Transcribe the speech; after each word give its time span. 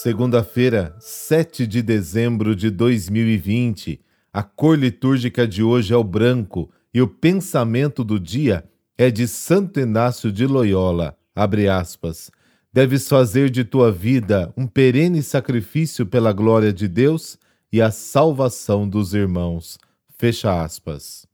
Segunda-feira, 0.00 0.94
7 1.00 1.66
de 1.66 1.82
dezembro 1.82 2.54
de 2.54 2.70
2020. 2.70 4.00
A 4.32 4.44
cor 4.44 4.78
litúrgica 4.78 5.44
de 5.44 5.60
hoje 5.60 5.92
é 5.92 5.96
o 5.96 6.04
branco 6.04 6.70
e 6.94 7.02
o 7.02 7.08
pensamento 7.08 8.04
do 8.04 8.20
dia 8.20 8.64
é 8.96 9.10
de 9.10 9.26
Santo 9.26 9.80
Inácio 9.80 10.30
de 10.30 10.46
Loyola. 10.46 11.18
Abre 11.34 11.68
aspas. 11.68 12.30
Deves 12.72 13.08
fazer 13.08 13.50
de 13.50 13.64
tua 13.64 13.90
vida 13.90 14.54
um 14.56 14.68
perene 14.68 15.20
sacrifício 15.20 16.06
pela 16.06 16.32
glória 16.32 16.72
de 16.72 16.86
Deus 16.86 17.36
e 17.72 17.82
a 17.82 17.90
salvação 17.90 18.88
dos 18.88 19.14
irmãos. 19.14 19.78
Fecha 20.16 20.62
aspas. 20.62 21.26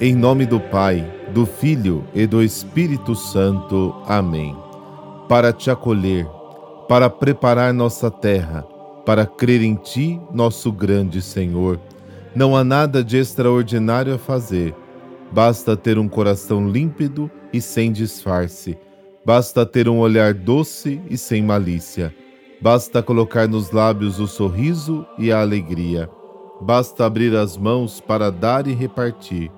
Em 0.00 0.16
nome 0.16 0.46
do 0.46 0.58
Pai 0.58 1.17
do 1.32 1.44
Filho 1.44 2.04
e 2.14 2.26
do 2.26 2.42
Espírito 2.42 3.14
Santo. 3.14 3.94
Amém. 4.06 4.56
Para 5.28 5.52
te 5.52 5.70
acolher, 5.70 6.26
para 6.88 7.10
preparar 7.10 7.72
nossa 7.74 8.10
terra, 8.10 8.62
para 9.04 9.26
crer 9.26 9.62
em 9.62 9.74
Ti, 9.74 10.20
nosso 10.32 10.72
grande 10.72 11.20
Senhor. 11.20 11.78
Não 12.34 12.56
há 12.56 12.64
nada 12.64 13.04
de 13.04 13.16
extraordinário 13.16 14.14
a 14.14 14.18
fazer. 14.18 14.74
Basta 15.30 15.76
ter 15.76 15.98
um 15.98 16.08
coração 16.08 16.68
límpido 16.68 17.30
e 17.52 17.60
sem 17.60 17.92
disfarce. 17.92 18.78
Basta 19.24 19.66
ter 19.66 19.88
um 19.88 19.98
olhar 19.98 20.32
doce 20.32 21.00
e 21.10 21.18
sem 21.18 21.42
malícia. 21.42 22.14
Basta 22.60 23.02
colocar 23.02 23.46
nos 23.46 23.70
lábios 23.70 24.18
o 24.18 24.26
sorriso 24.26 25.06
e 25.18 25.30
a 25.30 25.40
alegria. 25.40 26.08
Basta 26.60 27.04
abrir 27.04 27.36
as 27.36 27.56
mãos 27.56 28.00
para 28.00 28.30
dar 28.30 28.66
e 28.66 28.72
repartir 28.72 29.50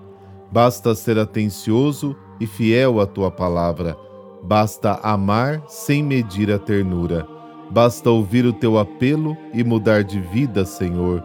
Basta 0.51 0.95
ser 0.95 1.19
atencioso 1.19 2.17
e 2.41 2.47
fiel 2.47 3.01
à 3.01 3.07
tua 3.07 3.31
palavra. 3.31 3.97
Basta 4.43 4.99
amar 5.03 5.63
sem 5.69 6.03
medir 6.03 6.51
a 6.51 6.59
ternura. 6.59 7.27
Basta 7.71 8.11
ouvir 8.11 8.45
o 8.45 8.53
teu 8.53 8.79
apelo 8.79 9.37
e 9.55 9.63
mudar 9.63 10.03
de 10.03 10.21
vida, 10.21 10.65
Senhor. 10.65 11.23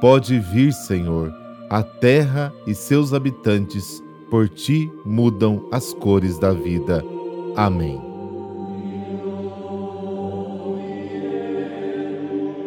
Pode 0.00 0.38
vir, 0.38 0.72
Senhor. 0.72 1.32
A 1.70 1.82
terra 1.82 2.52
e 2.66 2.74
seus 2.74 3.12
habitantes 3.12 4.02
por 4.30 4.48
ti 4.48 4.90
mudam 5.04 5.68
as 5.70 5.92
cores 5.92 6.38
da 6.38 6.52
vida. 6.52 7.04
Amém. 7.54 8.00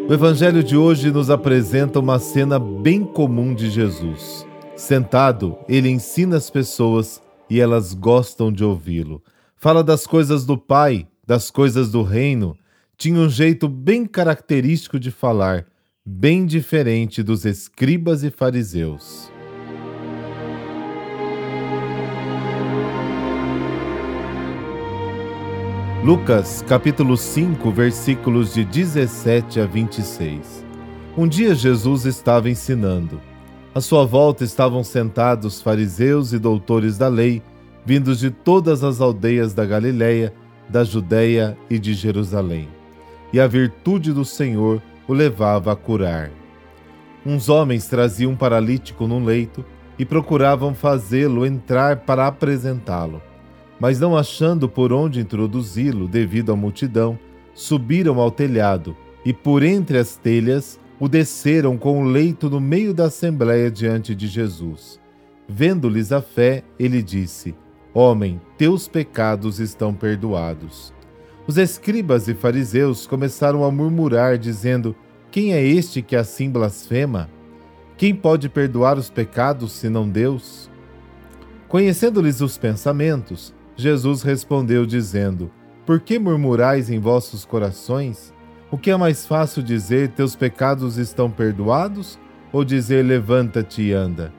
O 0.08 0.14
Evangelho 0.14 0.64
de 0.64 0.76
hoje 0.76 1.12
nos 1.12 1.30
apresenta 1.30 2.00
uma 2.00 2.20
cena 2.20 2.60
bem 2.60 3.04
comum 3.04 3.54
de 3.54 3.70
Jesus. 3.70 4.46
Sentado, 4.82 5.60
ele 5.70 5.90
ensina 5.90 6.38
as 6.38 6.50
pessoas 6.50 7.22
e 7.48 7.60
elas 7.60 7.94
gostam 7.94 8.52
de 8.52 8.64
ouvi-lo. 8.64 9.22
Fala 9.56 9.84
das 9.84 10.08
coisas 10.08 10.44
do 10.44 10.58
Pai, 10.58 11.08
das 11.26 11.52
coisas 11.52 11.92
do 11.92 12.02
reino. 12.02 12.58
Tinha 12.98 13.20
um 13.20 13.30
jeito 13.30 13.70
bem 13.70 14.08
característico 14.08 15.00
de 15.00 15.12
falar, 15.12 15.68
bem 16.04 16.48
diferente 16.48 17.22
dos 17.22 17.46
escribas 17.46 18.24
e 18.24 18.32
fariseus. 18.32 19.32
Lucas, 26.04 26.66
capítulo 26.68 27.16
5, 27.16 27.72
versículos 27.72 28.52
de 28.52 28.66
17 28.66 29.60
a 29.60 29.68
26. 29.68 30.66
Um 31.16 31.28
dia 31.28 31.54
Jesus 31.54 32.06
estava 32.06 32.50
ensinando. 32.50 33.22
À 33.74 33.80
sua 33.80 34.06
volta 34.06 34.44
estavam 34.44 34.84
sentados 34.84 35.62
fariseus 35.62 36.34
e 36.34 36.40
doutores 36.40 36.98
da 36.98 37.08
lei, 37.08 37.42
vindos 37.86 38.20
de 38.20 38.30
todas 38.30 38.84
as 38.84 39.00
aldeias 39.00 39.54
da 39.54 39.66
Galiléia, 39.66 40.34
da 40.68 40.84
Judéia 40.84 41.58
e 41.70 41.80
de 41.80 41.94
Jerusalém. 41.94 42.68
E 43.32 43.40
a 43.40 43.48
virtude 43.48 44.12
do 44.12 44.26
Senhor 44.26 44.82
o 45.08 45.14
levava 45.14 45.72
a 45.72 45.76
curar. 45.76 46.30
Uns 47.26 47.48
homens 47.48 47.88
traziam 47.88 48.34
um 48.34 48.36
paralítico 48.36 49.08
num 49.08 49.24
leito 49.24 49.64
e 49.98 50.04
procuravam 50.04 50.76
fazê-lo 50.76 51.46
entrar 51.46 52.02
para 52.02 52.28
apresentá-lo. 52.28 53.22
Mas 53.80 54.02
não 54.02 54.18
achando 54.18 54.68
por 54.68 54.92
onde 54.92 55.22
introduzi-lo 55.22 56.10
devido 56.10 56.52
à 56.52 56.58
multidão, 56.58 57.18
subiram 57.54 58.20
ao 58.20 58.32
telhado 58.32 58.98
e 59.24 59.32
por 59.32 59.64
entre 59.64 59.98
as 59.98 60.18
telhas 60.18 60.78
o 61.02 61.10
desceram 61.10 61.80
com 61.80 62.00
o 62.00 62.04
leito 62.04 62.48
no 62.48 62.62
meio 62.62 62.94
da 62.94 63.06
assembleia 63.06 63.72
diante 63.72 64.14
de 64.14 64.28
Jesus. 64.28 65.00
Vendo-lhes 65.50 66.12
a 66.12 66.22
fé, 66.22 66.64
ele 66.78 67.02
disse: 67.02 67.56
Homem, 67.92 68.40
teus 68.56 68.88
pecados 68.88 69.60
estão 69.60 69.96
perdoados. 69.96 70.94
Os 71.48 71.58
escribas 71.58 72.28
e 72.28 72.36
fariseus 72.36 73.08
começaram 73.08 73.64
a 73.64 73.72
murmurar, 73.72 74.38
dizendo: 74.38 74.96
Quem 75.32 75.56
é 75.56 75.66
este 75.66 76.04
que 76.04 76.16
assim 76.16 76.52
blasfema? 76.52 77.28
Quem 77.98 78.14
pode 78.14 78.48
perdoar 78.48 78.96
os 78.96 79.10
pecados 79.10 79.72
senão 79.72 80.08
Deus? 80.08 80.70
Conhecendo-lhes 81.68 82.42
os 82.42 82.60
pensamentos, 82.60 83.56
Jesus 83.76 84.22
respondeu, 84.22 84.86
dizendo: 84.86 85.50
Por 85.84 86.00
que 86.00 86.20
murmurais 86.20 86.92
em 86.92 87.00
vossos 87.00 87.44
corações? 87.44 88.32
O 88.72 88.78
que 88.78 88.90
é 88.90 88.96
mais 88.96 89.28
fácil 89.28 89.62
dizer: 89.62 90.08
Teus 90.10 90.34
pecados 90.34 90.98
estão 90.98 91.30
perdoados? 91.30 92.18
Ou 92.54 92.64
dizer: 92.64 93.04
Levanta-te 93.04 93.82
e 93.82 93.92
anda? 93.92 94.34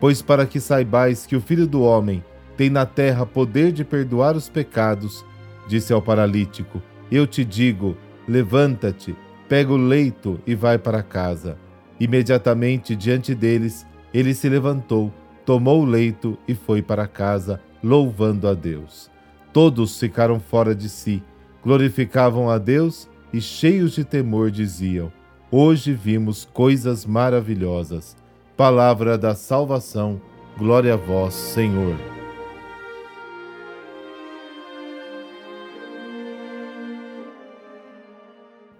Pois 0.00 0.22
para 0.22 0.46
que 0.46 0.58
saibais 0.58 1.26
que 1.26 1.36
o 1.36 1.40
Filho 1.40 1.66
do 1.66 1.82
Homem 1.82 2.24
tem 2.56 2.70
na 2.70 2.86
terra 2.86 3.26
poder 3.26 3.72
de 3.72 3.84
perdoar 3.84 4.36
os 4.36 4.48
pecados, 4.48 5.22
disse 5.68 5.92
ao 5.92 6.00
paralítico: 6.00 6.80
Eu 7.12 7.26
te 7.26 7.44
digo: 7.44 7.94
levanta-te, 8.26 9.14
pega 9.50 9.70
o 9.70 9.76
leito 9.76 10.40
e 10.46 10.54
vai 10.54 10.78
para 10.78 11.02
casa. 11.02 11.58
Imediatamente 12.00 12.96
diante 12.96 13.34
deles, 13.34 13.86
ele 14.14 14.32
se 14.32 14.48
levantou, 14.48 15.12
tomou 15.44 15.82
o 15.82 15.84
leito 15.84 16.38
e 16.48 16.54
foi 16.54 16.80
para 16.80 17.06
casa, 17.06 17.60
louvando 17.82 18.48
a 18.48 18.54
Deus. 18.54 19.10
Todos 19.52 20.00
ficaram 20.00 20.40
fora 20.40 20.74
de 20.74 20.88
si, 20.88 21.22
glorificavam 21.62 22.48
a 22.50 22.56
Deus 22.56 23.08
e 23.34 23.40
cheios 23.40 23.94
de 23.94 24.04
temor 24.04 24.48
diziam: 24.48 25.12
Hoje 25.50 25.92
vimos 25.92 26.44
coisas 26.44 27.04
maravilhosas. 27.04 28.16
Palavra 28.56 29.18
da 29.18 29.34
salvação, 29.34 30.22
glória 30.56 30.94
a 30.94 30.96
vós, 30.96 31.34
Senhor. 31.34 31.96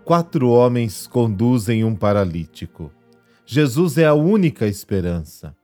Quatro 0.04 0.50
homens 0.50 1.08
conduzem 1.08 1.82
um 1.82 1.96
paralítico. 1.96 2.92
Jesus 3.44 3.98
é 3.98 4.06
a 4.06 4.14
única 4.14 4.68
esperança. 4.68 5.56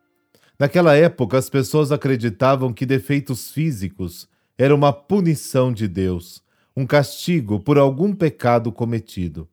Naquela 0.58 0.96
época, 0.96 1.38
as 1.38 1.48
pessoas 1.48 1.92
acreditavam 1.92 2.72
que 2.72 2.84
defeitos 2.84 3.52
físicos 3.52 4.28
eram 4.58 4.74
uma 4.74 4.92
punição 4.92 5.72
de 5.72 5.86
Deus 5.86 6.42
um 6.76 6.86
castigo 6.86 7.60
por 7.60 7.78
algum 7.78 8.14
pecado 8.14 8.70
cometido. 8.72 9.48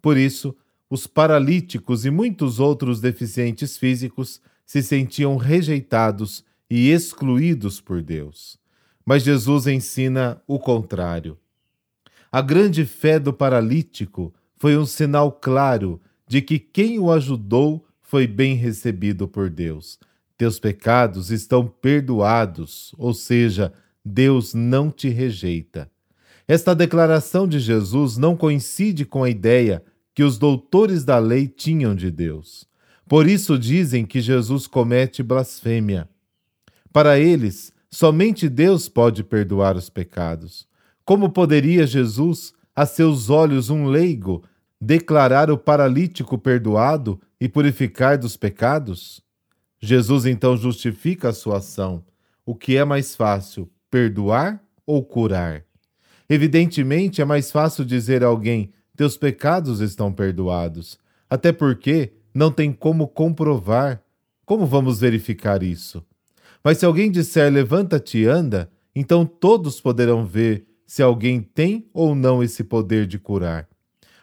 Por 0.00 0.16
isso, 0.16 0.56
os 0.88 1.06
paralíticos 1.06 2.04
e 2.04 2.10
muitos 2.10 2.58
outros 2.58 3.00
deficientes 3.00 3.76
físicos 3.76 4.40
se 4.66 4.82
sentiam 4.82 5.36
rejeitados 5.36 6.44
e 6.68 6.90
excluídos 6.90 7.80
por 7.80 8.02
Deus. 8.02 8.58
Mas 9.04 9.22
Jesus 9.22 9.66
ensina 9.66 10.40
o 10.46 10.58
contrário. 10.58 11.36
A 12.30 12.40
grande 12.40 12.84
fé 12.84 13.18
do 13.18 13.32
paralítico 13.32 14.32
foi 14.56 14.76
um 14.76 14.86
sinal 14.86 15.32
claro 15.32 16.00
de 16.28 16.40
que 16.40 16.60
quem 16.60 16.98
o 16.98 17.10
ajudou 17.10 17.84
foi 18.00 18.26
bem 18.26 18.54
recebido 18.54 19.26
por 19.26 19.50
Deus. 19.50 19.98
Teus 20.38 20.60
pecados 20.60 21.30
estão 21.30 21.66
perdoados, 21.66 22.94
ou 22.96 23.12
seja, 23.12 23.72
Deus 24.04 24.54
não 24.54 24.90
te 24.90 25.08
rejeita. 25.08 25.89
Esta 26.50 26.74
declaração 26.74 27.46
de 27.46 27.60
Jesus 27.60 28.16
não 28.16 28.36
coincide 28.36 29.04
com 29.04 29.22
a 29.22 29.30
ideia 29.30 29.84
que 30.12 30.24
os 30.24 30.36
doutores 30.36 31.04
da 31.04 31.16
lei 31.16 31.46
tinham 31.46 31.94
de 31.94 32.10
Deus. 32.10 32.66
Por 33.08 33.28
isso 33.28 33.56
dizem 33.56 34.04
que 34.04 34.20
Jesus 34.20 34.66
comete 34.66 35.22
blasfêmia. 35.22 36.08
Para 36.92 37.20
eles, 37.20 37.72
somente 37.88 38.48
Deus 38.48 38.88
pode 38.88 39.22
perdoar 39.22 39.76
os 39.76 39.88
pecados. 39.88 40.66
Como 41.04 41.30
poderia 41.30 41.86
Jesus, 41.86 42.52
a 42.74 42.84
seus 42.84 43.30
olhos 43.30 43.70
um 43.70 43.84
leigo, 43.84 44.42
declarar 44.80 45.52
o 45.52 45.56
paralítico 45.56 46.36
perdoado 46.36 47.20
e 47.40 47.48
purificar 47.48 48.18
dos 48.18 48.36
pecados? 48.36 49.22
Jesus 49.78 50.26
então 50.26 50.56
justifica 50.56 51.28
a 51.28 51.32
sua 51.32 51.58
ação. 51.58 52.04
O 52.44 52.56
que 52.56 52.76
é 52.76 52.84
mais 52.84 53.14
fácil, 53.14 53.70
perdoar 53.88 54.60
ou 54.84 55.04
curar? 55.04 55.69
Evidentemente, 56.30 57.20
é 57.20 57.24
mais 57.24 57.50
fácil 57.50 57.84
dizer 57.84 58.22
a 58.22 58.28
alguém: 58.28 58.72
teus 58.96 59.16
pecados 59.16 59.80
estão 59.80 60.12
perdoados, 60.12 60.96
até 61.28 61.50
porque 61.50 62.12
não 62.32 62.52
tem 62.52 62.72
como 62.72 63.08
comprovar. 63.08 64.00
Como 64.46 64.64
vamos 64.64 65.00
verificar 65.00 65.62
isso? 65.62 66.04
Mas 66.62 66.78
se 66.78 66.86
alguém 66.86 67.10
disser 67.10 67.52
levanta-te 67.52 68.18
e 68.18 68.26
anda, 68.26 68.70
então 68.94 69.26
todos 69.26 69.80
poderão 69.80 70.24
ver 70.24 70.66
se 70.86 71.02
alguém 71.02 71.40
tem 71.40 71.88
ou 71.92 72.14
não 72.14 72.42
esse 72.42 72.62
poder 72.62 73.06
de 73.06 73.18
curar. 73.18 73.68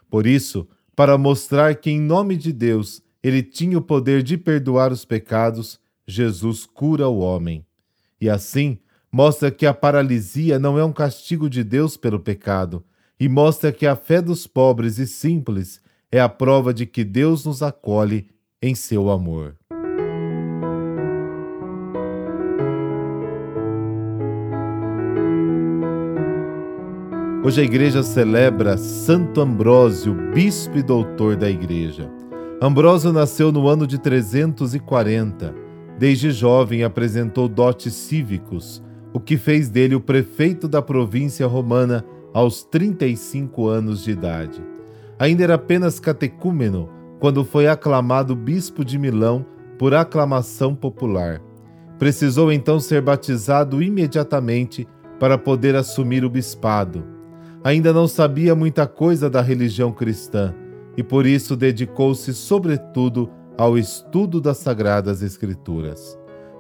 Por 0.10 0.26
isso, 0.26 0.68
para 0.96 1.18
mostrar 1.18 1.76
que 1.76 1.90
em 1.90 2.00
nome 2.00 2.38
de 2.38 2.54
Deus 2.54 3.02
ele 3.24 3.42
tinha 3.42 3.78
o 3.78 3.82
poder 3.82 4.24
de 4.24 4.38
perdoar 4.38 4.92
os 4.92 5.04
pecados, 5.04 5.80
Jesus 6.06 6.66
cura 6.66 7.08
o 7.08 7.20
homem. 7.20 7.66
E 8.20 8.30
assim, 8.30 8.80
mostra 9.12 9.50
que 9.50 9.66
a 9.66 9.74
paralisia 9.74 10.60
não 10.60 10.78
é 10.78 10.84
um 10.84 10.92
castigo 10.92 11.50
de 11.50 11.64
Deus 11.64 11.98
pelo 11.98 12.20
pecado, 12.20 12.84
e 13.20 13.28
mostra 13.28 13.72
que 13.72 13.88
a 13.88 13.96
fé 13.96 14.22
dos 14.22 14.46
pobres 14.46 15.00
e 15.00 15.08
simples 15.08 15.82
é 16.12 16.20
a 16.20 16.30
prova 16.30 16.74
de 16.74 16.86
que 16.86 17.04
Deus 17.04 17.46
nos 17.46 17.64
acolhe 17.64 18.28
em 18.62 18.76
seu 18.76 19.10
amor. 19.10 19.56
Hoje 27.44 27.62
a 27.62 27.64
igreja 27.64 28.04
celebra 28.04 28.78
Santo 28.78 29.40
Ambrósio, 29.40 30.14
bispo 30.34 30.78
e 30.78 30.84
doutor 30.84 31.38
da 31.38 31.50
igreja. 31.50 32.12
Ambrósio 32.62 33.14
nasceu 33.14 33.52
no 33.52 33.70
ano 33.70 33.88
de 33.88 33.98
340. 33.98 35.56
Desde 35.98 36.30
jovem 36.32 36.84
apresentou 36.84 37.48
dotes 37.48 37.94
cívicos, 37.94 38.84
o 39.14 39.20
que 39.20 39.38
fez 39.38 39.70
dele 39.70 39.96
o 39.96 40.02
prefeito 40.02 40.68
da 40.68 40.82
província 40.82 41.48
romana 41.48 42.06
aos 42.34 42.64
35 42.64 43.68
anos 43.68 44.04
de 44.04 44.12
idade. 44.12 44.62
Ainda 45.18 45.44
era 45.44 45.56
apenas 45.56 46.00
catecúmeno 46.00 46.90
quando 47.20 47.44
foi 47.44 47.68
aclamado 47.68 48.36
bispo 48.36 48.86
de 48.86 48.98
Milão 49.00 49.46
por 49.80 49.94
aclamação 49.94 50.76
popular. 50.76 51.42
Precisou 51.98 52.52
então 52.52 52.80
ser 52.80 53.02
batizado 53.02 53.82
imediatamente 53.82 54.88
para 55.20 55.38
poder 55.38 55.76
assumir 55.76 56.24
o 56.24 56.30
bispado 56.30 57.18
ainda 57.68 57.92
não 57.92 58.08
sabia 58.08 58.56
muita 58.56 58.88
coisa 58.88 59.30
da 59.30 59.42
religião 59.42 59.92
cristã 59.92 60.54
e 60.96 61.04
por 61.04 61.26
isso 61.26 61.56
dedicou-se, 61.56 62.34
sobretudo, 62.34 63.30
ao 63.58 63.78
estudo 63.78 64.40
das 64.40 64.58
Sagradas 64.58 65.22
Escrituras. 65.22 66.17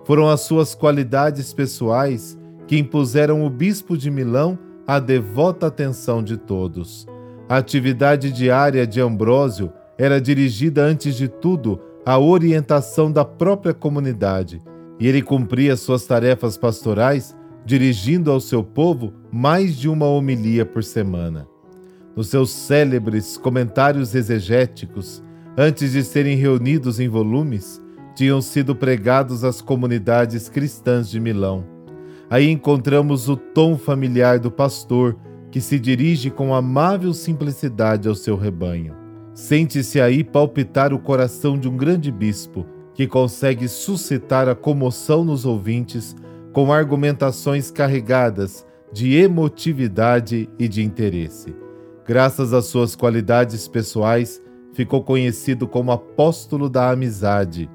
Foram 0.08 0.30
as 0.30 0.40
suas 0.40 0.74
qualidades 0.74 1.52
pessoais 1.52 2.40
que 2.66 2.78
impuseram 2.78 3.46
o 3.46 3.50
bispo 3.50 3.98
de 3.98 4.10
Milão 4.10 4.58
à 4.88 5.00
devota 5.00 5.68
atenção 5.68 6.24
de 6.24 6.38
todos. 6.38 7.06
A 7.50 7.58
atividade 7.58 8.32
diária 8.32 8.88
de 8.88 9.02
Ambrósio 9.02 9.70
era 9.98 10.22
dirigida, 10.22 10.82
antes 10.82 11.14
de 11.18 11.28
tudo, 11.28 11.82
à 12.06 12.18
orientação 12.18 13.12
da 13.12 13.26
própria 13.26 13.74
comunidade, 13.74 14.64
e 14.98 15.06
ele 15.06 15.22
cumpria 15.22 15.76
suas 15.76 16.06
tarefas 16.06 16.58
pastorais 16.58 17.36
dirigindo 17.66 18.32
ao 18.32 18.40
seu 18.40 18.64
povo 18.64 19.12
mais 19.30 19.76
de 19.76 19.90
uma 19.90 20.06
homilia 20.06 20.66
por 20.66 20.86
semana. 20.86 21.46
Nos 22.16 22.30
seus 22.30 22.50
célebres 22.50 23.36
comentários 23.36 24.16
exegéticos, 24.16 25.22
antes 25.58 25.92
de 25.92 26.02
serem 26.02 26.38
reunidos 26.38 26.98
em 26.98 27.10
volumes, 27.10 27.86
tinham 28.18 28.42
sido 28.42 28.76
pregados 28.76 29.44
às 29.44 29.62
comunidades 29.62 30.50
cristãs 30.50 31.08
de 31.08 31.20
Milão. 31.20 31.64
Aí 32.28 32.50
encontramos 32.50 33.30
o 33.30 33.38
tom 33.38 33.78
familiar 33.78 34.40
do 34.40 34.50
pastor, 34.50 35.16
que 35.52 35.62
se 35.62 35.78
dirige 35.78 36.32
com 36.32 36.52
amável 36.52 37.14
simplicidade 37.14 38.08
ao 38.08 38.16
seu 38.16 38.36
rebanho. 38.36 38.96
Sente-se 39.36 40.02
aí 40.02 40.24
palpitar 40.24 40.96
o 40.96 41.00
coração 41.00 41.60
de 41.60 41.70
um 41.70 41.78
grande 41.78 42.12
bispo, 42.12 42.66
que 42.96 43.06
consegue 43.06 43.68
suscitar 43.68 44.50
a 44.50 44.56
comoção 44.56 45.24
nos 45.24 45.46
ouvintes 45.46 46.16
com 46.52 46.74
argumentações 46.74 47.70
carregadas 47.70 48.66
de 48.92 49.14
emotividade 49.14 50.50
e 50.58 50.68
de 50.68 50.82
interesse. 50.82 51.56
Graças 52.04 52.52
às 52.52 52.66
suas 52.66 52.96
qualidades 52.96 53.68
pessoais, 53.68 54.42
ficou 54.74 55.04
conhecido 55.04 55.68
como 55.68 55.92
apóstolo 55.92 56.68
da 56.68 56.90
amizade. 56.90 57.70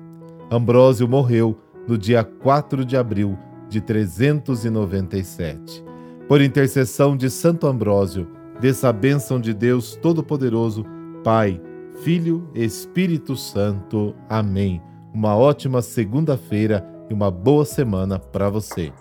Ambrósio 0.52 1.08
morreu 1.08 1.58
no 1.88 1.96
dia 1.96 2.22
4 2.22 2.84
de 2.84 2.94
abril 2.94 3.38
de 3.70 3.80
397. 3.80 5.82
Por 6.28 6.42
intercessão 6.42 7.16
de 7.16 7.30
Santo 7.30 7.66
Ambrósio, 7.66 8.28
dessa 8.60 8.92
bênção 8.92 9.40
de 9.40 9.54
Deus 9.54 9.96
Todo-Poderoso, 9.96 10.84
Pai, 11.24 11.58
Filho, 12.04 12.46
Espírito 12.54 13.34
Santo. 13.34 14.14
Amém. 14.28 14.82
Uma 15.14 15.34
ótima 15.34 15.80
segunda-feira 15.80 16.86
e 17.08 17.14
uma 17.14 17.30
boa 17.30 17.64
semana 17.64 18.18
para 18.18 18.50
você. 18.50 18.92